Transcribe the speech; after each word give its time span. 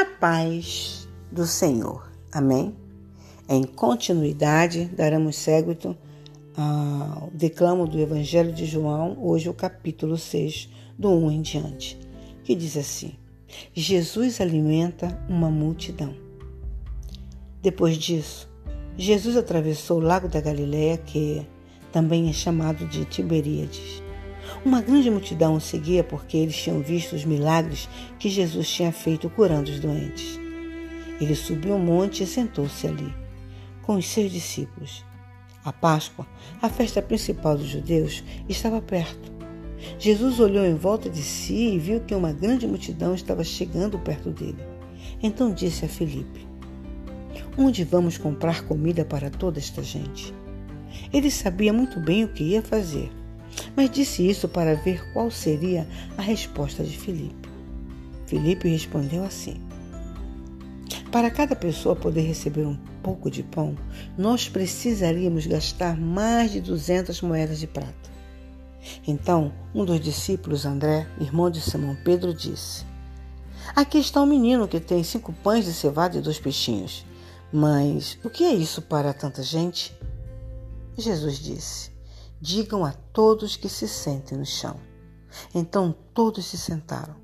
A 0.00 0.04
paz 0.06 1.06
do 1.30 1.44
Senhor. 1.44 2.10
Amém? 2.32 2.74
Em 3.46 3.64
continuidade, 3.64 4.86
daremos 4.86 5.36
seguimento 5.36 5.94
ao 6.56 7.28
declamo 7.34 7.86
do 7.86 7.98
Evangelho 7.98 8.50
de 8.50 8.64
João, 8.64 9.18
hoje 9.20 9.50
o 9.50 9.52
capítulo 9.52 10.16
6, 10.16 10.70
do 10.98 11.10
1 11.10 11.30
em 11.32 11.42
diante, 11.42 11.98
que 12.42 12.54
diz 12.54 12.78
assim: 12.78 13.12
Jesus 13.74 14.40
alimenta 14.40 15.22
uma 15.28 15.50
multidão. 15.50 16.14
Depois 17.60 17.98
disso, 17.98 18.48
Jesus 18.96 19.36
atravessou 19.36 19.98
o 19.98 20.02
lago 20.02 20.28
da 20.28 20.40
Galiléia, 20.40 20.96
que 20.96 21.46
também 21.92 22.30
é 22.30 22.32
chamado 22.32 22.88
de 22.88 23.04
Tiberíades. 23.04 24.02
Uma 24.64 24.82
grande 24.82 25.10
multidão 25.10 25.54
o 25.54 25.60
seguia 25.60 26.04
porque 26.04 26.36
eles 26.36 26.56
tinham 26.56 26.80
visto 26.80 27.14
os 27.14 27.24
milagres 27.24 27.88
que 28.18 28.28
Jesus 28.28 28.68
tinha 28.70 28.92
feito 28.92 29.30
curando 29.30 29.70
os 29.70 29.80
doentes. 29.80 30.38
Ele 31.20 31.34
subiu 31.34 31.74
um 31.74 31.78
monte 31.78 32.22
e 32.22 32.26
sentou-se 32.26 32.86
ali, 32.86 33.14
com 33.82 33.96
os 33.96 34.06
seus 34.06 34.30
discípulos. 34.30 35.04
A 35.64 35.72
Páscoa, 35.72 36.26
a 36.60 36.68
festa 36.68 37.02
principal 37.02 37.56
dos 37.56 37.68
judeus, 37.68 38.24
estava 38.48 38.80
perto. 38.80 39.30
Jesus 39.98 40.40
olhou 40.40 40.64
em 40.64 40.74
volta 40.74 41.08
de 41.08 41.22
si 41.22 41.74
e 41.74 41.78
viu 41.78 42.00
que 42.00 42.14
uma 42.14 42.32
grande 42.32 42.66
multidão 42.66 43.14
estava 43.14 43.44
chegando 43.44 43.98
perto 43.98 44.30
dele. 44.30 44.62
Então 45.22 45.52
disse 45.52 45.84
a 45.84 45.88
Filipe: 45.88 46.46
Onde 47.56 47.84
vamos 47.84 48.16
comprar 48.16 48.62
comida 48.64 49.04
para 49.04 49.30
toda 49.30 49.58
esta 49.58 49.82
gente? 49.82 50.34
Ele 51.12 51.30
sabia 51.30 51.72
muito 51.72 52.00
bem 52.00 52.24
o 52.24 52.28
que 52.28 52.44
ia 52.44 52.62
fazer 52.62 53.10
mas 53.80 53.90
disse 53.90 54.28
isso 54.28 54.46
para 54.46 54.74
ver 54.74 55.10
qual 55.10 55.30
seria 55.30 55.88
a 56.18 56.20
resposta 56.20 56.84
de 56.84 56.98
Filipe. 56.98 57.48
Filipe 58.26 58.68
respondeu 58.68 59.24
assim: 59.24 59.58
Para 61.10 61.30
cada 61.30 61.56
pessoa 61.56 61.96
poder 61.96 62.20
receber 62.20 62.66
um 62.66 62.76
pouco 63.02 63.30
de 63.30 63.42
pão, 63.42 63.74
nós 64.18 64.50
precisaríamos 64.50 65.46
gastar 65.46 65.98
mais 65.98 66.52
de 66.52 66.60
200 66.60 67.22
moedas 67.22 67.58
de 67.58 67.66
prata. 67.66 68.10
Então, 69.08 69.50
um 69.74 69.86
dos 69.86 69.98
discípulos, 69.98 70.66
André, 70.66 71.06
irmão 71.18 71.50
de 71.50 71.62
Simão 71.62 71.96
Pedro, 72.04 72.34
disse: 72.34 72.84
Aqui 73.74 73.96
está 73.96 74.20
um 74.20 74.26
menino 74.26 74.68
que 74.68 74.78
tem 74.78 75.02
cinco 75.02 75.32
pães 75.32 75.64
de 75.64 75.72
cevada 75.72 76.18
e 76.18 76.20
dois 76.20 76.38
peixinhos. 76.38 77.06
Mas 77.50 78.18
o 78.22 78.28
que 78.28 78.44
é 78.44 78.52
isso 78.52 78.82
para 78.82 79.14
tanta 79.14 79.42
gente? 79.42 79.96
Jesus 80.98 81.38
disse: 81.38 81.90
Digam 82.40 82.86
a 82.86 82.92
todos 82.92 83.54
que 83.54 83.68
se 83.68 83.86
sentem 83.86 84.38
no 84.38 84.46
chão. 84.46 84.80
Então 85.54 85.94
todos 86.14 86.46
se 86.46 86.56
sentaram. 86.56 87.14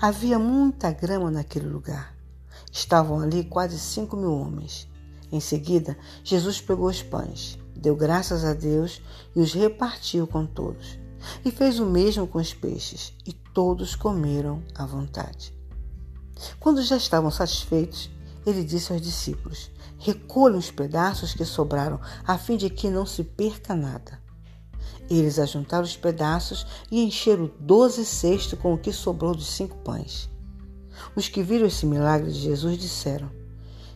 Havia 0.00 0.38
muita 0.38 0.90
grama 0.90 1.30
naquele 1.30 1.68
lugar. 1.68 2.16
Estavam 2.72 3.20
ali 3.20 3.44
quase 3.44 3.78
cinco 3.78 4.16
mil 4.16 4.32
homens. 4.32 4.88
Em 5.30 5.38
seguida, 5.38 5.98
Jesus 6.22 6.62
pegou 6.62 6.88
os 6.88 7.02
pães, 7.02 7.58
deu 7.76 7.94
graças 7.94 8.42
a 8.42 8.54
Deus 8.54 9.02
e 9.36 9.40
os 9.40 9.52
repartiu 9.52 10.26
com 10.26 10.46
todos. 10.46 10.98
E 11.44 11.50
fez 11.50 11.78
o 11.78 11.84
mesmo 11.84 12.26
com 12.26 12.38
os 12.38 12.54
peixes, 12.54 13.12
e 13.26 13.32
todos 13.32 13.94
comeram 13.94 14.62
à 14.74 14.86
vontade. 14.86 15.54
Quando 16.58 16.82
já 16.82 16.96
estavam 16.96 17.30
satisfeitos, 17.30 18.10
ele 18.46 18.64
disse 18.64 18.92
aos 18.92 19.02
discípulos: 19.02 19.70
Recolham 19.98 20.58
os 20.58 20.70
pedaços 20.70 21.34
que 21.34 21.44
sobraram, 21.44 22.00
a 22.26 22.38
fim 22.38 22.56
de 22.56 22.70
que 22.70 22.88
não 22.88 23.04
se 23.04 23.24
perca 23.24 23.74
nada. 23.74 24.23
Eles 25.08 25.38
ajuntaram 25.38 25.84
os 25.84 25.96
pedaços 25.96 26.66
e 26.90 27.02
encheram 27.02 27.50
doze 27.60 28.04
cestos 28.04 28.58
com 28.58 28.72
o 28.72 28.78
que 28.78 28.92
sobrou 28.92 29.34
dos 29.34 29.48
cinco 29.48 29.76
pães. 29.78 30.30
Os 31.16 31.28
que 31.28 31.42
viram 31.42 31.66
esse 31.66 31.84
milagre 31.86 32.30
de 32.30 32.38
Jesus 32.38 32.78
disseram: 32.78 33.30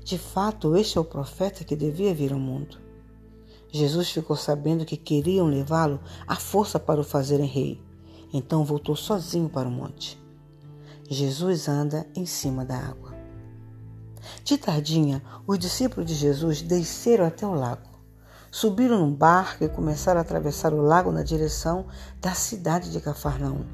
De 0.05 0.19
fato, 0.19 0.77
este 0.77 0.99
é 0.99 1.01
o 1.01 1.05
profeta 1.05 1.65
que 1.65 1.77
devia 1.77 2.15
vir 2.15 2.33
ao 2.33 2.39
mundo. 2.39 2.79
Jesus 3.71 4.11
ficou 4.11 4.37
sabendo 4.37 4.85
que 4.85 4.97
queriam 4.97 5.47
levá-lo 5.47 6.01
à 6.27 6.37
força 6.37 6.79
para 6.79 7.01
o 7.01 7.05
fazerem 7.05 7.47
rei. 7.47 7.83
Então 8.33 8.65
voltou 8.65 8.97
sozinho 8.97 9.49
para 9.49 9.69
o 9.69 9.73
monte. 9.73 10.21
Jesus 11.09 11.69
anda 11.69 12.07
em 12.15 12.27
cima 12.27 12.65
da 12.65 12.77
água. 12.79 13.15
De 14.45 14.59
tardinha, 14.59 15.23
os 15.47 15.59
discípulos 15.59 16.09
de 16.09 16.15
Jesus 16.15 16.61
desceram 16.61 17.27
até 17.27 17.47
o 17.47 17.55
lago. 17.55 17.88
Subiram 18.51 18.99
num 18.99 19.13
barco 19.13 19.63
e 19.63 19.69
começaram 19.69 20.19
a 20.19 20.23
atravessar 20.23 20.73
o 20.73 20.81
lago 20.81 21.13
na 21.13 21.23
direção 21.23 21.87
da 22.21 22.33
cidade 22.33 22.91
de 22.91 23.01
Cafarnaum. 23.01 23.65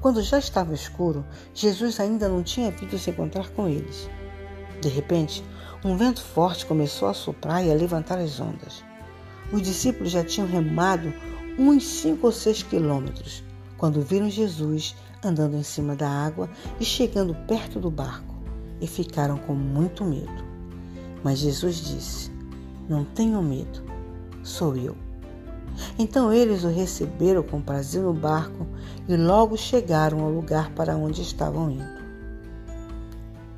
Quando 0.00 0.22
já 0.22 0.38
estava 0.38 0.72
escuro, 0.72 1.24
Jesus 1.52 2.00
ainda 2.00 2.28
não 2.28 2.42
tinha 2.42 2.70
vindo 2.70 2.98
se 2.98 3.10
encontrar 3.10 3.50
com 3.50 3.68
eles. 3.68 4.08
De 4.80 4.88
repente, 4.88 5.44
um 5.84 5.96
vento 5.96 6.22
forte 6.22 6.64
começou 6.64 7.08
a 7.08 7.14
soprar 7.14 7.64
e 7.64 7.70
a 7.70 7.74
levantar 7.74 8.18
as 8.18 8.40
ondas. 8.40 8.82
Os 9.52 9.60
discípulos 9.60 10.10
já 10.10 10.24
tinham 10.24 10.48
remado 10.48 11.12
uns 11.58 11.84
cinco 11.84 12.26
ou 12.26 12.32
seis 12.32 12.62
quilômetros 12.62 13.44
quando 13.76 14.00
viram 14.00 14.30
Jesus 14.30 14.96
andando 15.22 15.56
em 15.56 15.62
cima 15.62 15.94
da 15.94 16.08
água 16.08 16.48
e 16.80 16.84
chegando 16.84 17.34
perto 17.46 17.78
do 17.78 17.90
barco 17.90 18.34
e 18.80 18.86
ficaram 18.86 19.36
com 19.36 19.54
muito 19.54 20.04
medo. 20.04 20.44
Mas 21.22 21.38
Jesus 21.38 21.76
disse: 21.76 22.33
não 22.88 23.04
tenham 23.04 23.42
medo, 23.42 23.82
sou 24.42 24.76
eu. 24.76 24.96
Então 25.98 26.32
eles 26.32 26.64
o 26.64 26.68
receberam 26.68 27.42
com 27.42 27.60
prazer 27.60 28.02
no 28.02 28.12
barco 28.12 28.66
e 29.08 29.16
logo 29.16 29.56
chegaram 29.56 30.20
ao 30.20 30.30
lugar 30.30 30.70
para 30.70 30.96
onde 30.96 31.22
estavam 31.22 31.70
indo. 31.70 32.04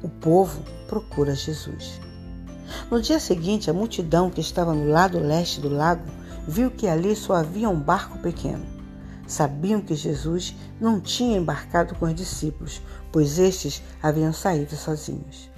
O 0.03 0.09
povo 0.09 0.63
procura 0.87 1.35
Jesus. 1.35 2.01
No 2.91 3.01
dia 3.01 3.21
seguinte, 3.21 3.71
a 3.71 3.75
multidão 3.75 4.31
que 4.31 4.41
estava 4.41 4.75
no 4.75 4.89
lado 4.89 5.19
leste 5.19 5.61
do 5.61 5.69
lago 5.69 6.05
viu 6.47 6.71
que 6.71 6.87
ali 6.87 7.15
só 7.15 7.35
havia 7.35 7.69
um 7.69 7.79
barco 7.79 8.19
pequeno. 8.19 8.65
Sabiam 9.27 9.81
que 9.81 9.95
Jesus 9.95 10.55
não 10.81 11.01
tinha 11.01 11.37
embarcado 11.37 11.95
com 11.97 12.07
os 12.07 12.15
discípulos, 12.15 12.81
pois 13.11 13.39
estes 13.39 13.83
haviam 14.03 14.33
saído 14.33 14.77
sozinhos. 14.77 15.51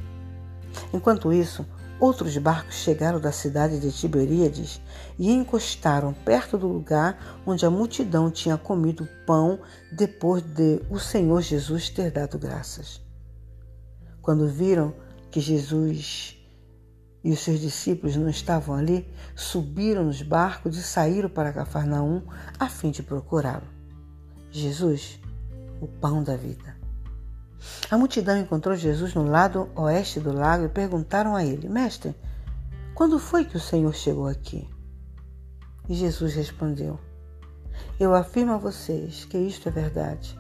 Enquanto 0.92 1.32
isso, 1.32 1.66
Outros 2.00 2.36
barcos 2.38 2.76
chegaram 2.76 3.20
da 3.20 3.32
cidade 3.32 3.80
de 3.80 3.90
Tiberíades 3.90 4.80
e 5.18 5.32
encostaram 5.32 6.12
perto 6.12 6.56
do 6.56 6.68
lugar 6.68 7.40
onde 7.44 7.66
a 7.66 7.70
multidão 7.70 8.30
tinha 8.30 8.56
comido 8.56 9.08
pão 9.26 9.58
depois 9.90 10.42
de 10.42 10.80
o 10.88 10.98
Senhor 11.00 11.40
Jesus 11.40 11.90
ter 11.90 12.12
dado 12.12 12.38
graças. 12.38 13.00
Quando 14.22 14.46
viram 14.46 14.94
que 15.28 15.40
Jesus 15.40 16.36
e 17.24 17.32
os 17.32 17.40
seus 17.40 17.58
discípulos 17.58 18.14
não 18.14 18.28
estavam 18.28 18.76
ali, 18.76 19.04
subiram 19.34 20.04
nos 20.04 20.22
barcos 20.22 20.76
e 20.76 20.82
saíram 20.82 21.28
para 21.28 21.52
Cafarnaum 21.52 22.22
a 22.60 22.68
fim 22.68 22.92
de 22.92 23.02
procurá-lo. 23.02 23.66
Jesus, 24.52 25.18
o 25.80 25.88
pão 25.88 26.22
da 26.22 26.36
vida. 26.36 26.76
A 27.90 27.98
multidão 27.98 28.38
encontrou 28.38 28.76
Jesus 28.76 29.14
no 29.14 29.24
lado 29.24 29.68
oeste 29.74 30.20
do 30.20 30.32
lago 30.32 30.64
e 30.64 30.68
perguntaram 30.68 31.34
a 31.34 31.44
ele: 31.44 31.68
Mestre, 31.68 32.14
quando 32.94 33.18
foi 33.18 33.44
que 33.44 33.56
o 33.56 33.60
Senhor 33.60 33.94
chegou 33.94 34.26
aqui? 34.26 34.68
E 35.88 35.94
Jesus 35.94 36.34
respondeu: 36.34 36.98
Eu 37.98 38.14
afirmo 38.14 38.52
a 38.52 38.58
vocês 38.58 39.24
que 39.24 39.38
isto 39.38 39.68
é 39.68 39.72
verdade. 39.72 40.38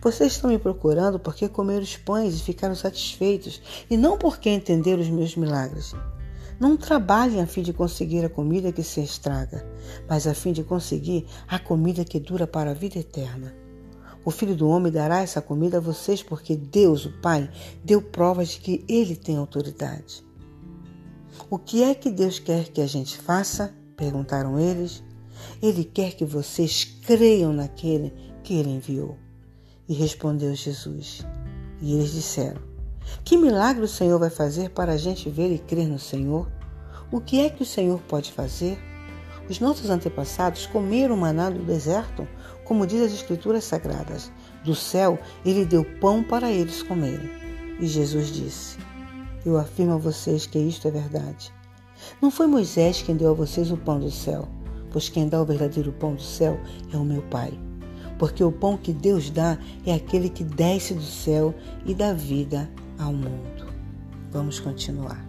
Vocês 0.00 0.32
estão 0.32 0.50
me 0.50 0.58
procurando 0.58 1.18
porque 1.18 1.48
comeram 1.48 1.82
os 1.82 1.96
pães 1.96 2.34
e 2.34 2.42
ficaram 2.42 2.74
satisfeitos, 2.74 3.60
e 3.90 3.96
não 3.96 4.16
porque 4.16 4.50
entenderam 4.50 5.02
os 5.02 5.08
meus 5.08 5.34
milagres. 5.36 5.94
Não 6.60 6.76
trabalhem 6.76 7.40
a 7.40 7.46
fim 7.46 7.62
de 7.62 7.72
conseguir 7.72 8.24
a 8.24 8.28
comida 8.28 8.70
que 8.70 8.84
se 8.84 9.00
estraga, 9.00 9.66
mas 10.08 10.26
a 10.26 10.34
fim 10.34 10.52
de 10.52 10.62
conseguir 10.62 11.26
a 11.48 11.58
comida 11.58 12.04
que 12.04 12.20
dura 12.20 12.46
para 12.46 12.70
a 12.70 12.74
vida 12.74 12.98
eterna. 12.98 13.61
O 14.24 14.30
Filho 14.30 14.54
do 14.54 14.68
Homem 14.68 14.92
dará 14.92 15.20
essa 15.20 15.42
comida 15.42 15.78
a 15.78 15.80
vocês, 15.80 16.22
porque 16.22 16.56
Deus, 16.56 17.04
o 17.04 17.12
Pai, 17.20 17.50
deu 17.84 18.00
provas 18.00 18.50
de 18.50 18.60
que 18.60 18.84
Ele 18.88 19.16
tem 19.16 19.36
autoridade. 19.36 20.24
O 21.50 21.58
que 21.58 21.82
é 21.82 21.94
que 21.94 22.10
Deus 22.10 22.38
quer 22.38 22.68
que 22.68 22.80
a 22.80 22.86
gente 22.86 23.18
faça? 23.18 23.74
perguntaram 23.96 24.58
eles. 24.58 25.02
Ele 25.60 25.84
quer 25.84 26.14
que 26.14 26.24
vocês 26.24 26.84
creiam 26.84 27.52
naquele 27.52 28.12
que 28.42 28.54
Ele 28.54 28.70
enviou. 28.70 29.16
E 29.88 29.94
respondeu 29.94 30.54
Jesus. 30.54 31.26
E 31.80 31.94
eles 31.94 32.12
disseram: 32.12 32.60
Que 33.24 33.36
milagre 33.36 33.84
o 33.84 33.88
Senhor 33.88 34.18
vai 34.18 34.30
fazer 34.30 34.70
para 34.70 34.92
a 34.92 34.96
gente 34.96 35.28
ver 35.28 35.52
e 35.52 35.58
crer 35.58 35.88
no 35.88 35.98
Senhor? 35.98 36.50
O 37.10 37.20
que 37.20 37.40
é 37.40 37.50
que 37.50 37.62
o 37.62 37.66
Senhor 37.66 38.00
pode 38.02 38.32
fazer? 38.32 38.78
Os 39.48 39.60
nossos 39.60 39.90
antepassados 39.90 40.66
comeram 40.66 41.16
maná 41.16 41.50
no 41.50 41.64
deserto, 41.64 42.26
como 42.64 42.86
diz 42.86 43.02
as 43.02 43.12
Escrituras 43.12 43.64
Sagradas. 43.64 44.30
Do 44.64 44.74
céu 44.74 45.18
ele 45.44 45.64
deu 45.64 45.84
pão 46.00 46.22
para 46.22 46.50
eles 46.50 46.82
comerem. 46.82 47.30
E 47.80 47.86
Jesus 47.86 48.28
disse: 48.28 48.78
Eu 49.44 49.58
afirmo 49.58 49.94
a 49.94 49.98
vocês 49.98 50.46
que 50.46 50.58
isto 50.58 50.86
é 50.86 50.90
verdade. 50.90 51.52
Não 52.20 52.30
foi 52.30 52.46
Moisés 52.46 53.02
quem 53.02 53.16
deu 53.16 53.30
a 53.30 53.34
vocês 53.34 53.70
o 53.70 53.76
pão 53.76 53.98
do 53.98 54.10
céu, 54.10 54.48
pois 54.90 55.08
quem 55.08 55.28
dá 55.28 55.40
o 55.40 55.44
verdadeiro 55.44 55.92
pão 55.92 56.14
do 56.14 56.22
céu 56.22 56.58
é 56.92 56.96
o 56.96 57.04
meu 57.04 57.22
Pai. 57.22 57.52
Porque 58.18 58.44
o 58.44 58.52
pão 58.52 58.76
que 58.76 58.92
Deus 58.92 59.30
dá 59.30 59.58
é 59.84 59.94
aquele 59.94 60.28
que 60.28 60.44
desce 60.44 60.94
do 60.94 61.02
céu 61.02 61.54
e 61.84 61.94
dá 61.94 62.12
vida 62.12 62.70
ao 62.98 63.12
mundo. 63.12 63.72
Vamos 64.30 64.60
continuar. 64.60 65.26